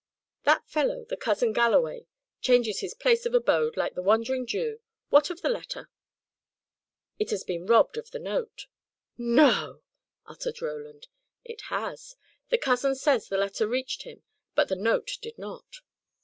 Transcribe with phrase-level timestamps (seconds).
[0.45, 2.07] That fellow, the cousin Galloway,
[2.41, 4.79] changes his place of abode like the Wandering Jew.
[5.09, 5.91] What of the letter?"
[7.19, 8.65] "It has been robbed of the note."
[9.15, 9.83] "No!"
[10.25, 11.07] uttered Roland.
[11.45, 12.15] "It has.
[12.49, 14.23] The cousin says the letter reached him,
[14.55, 15.69] but the note did not.